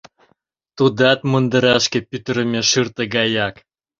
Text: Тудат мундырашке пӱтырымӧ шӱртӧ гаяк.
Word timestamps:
Тудат 0.77 1.19
мундырашке 1.29 1.99
пӱтырымӧ 2.09 2.61
шӱртӧ 2.69 3.03
гаяк. 3.15 3.55